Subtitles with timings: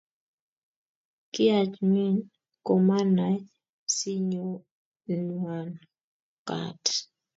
[1.33, 2.15] Kiachmin
[2.65, 3.37] komanai
[3.95, 5.69] sinyonwan
[6.47, 6.83] kaaat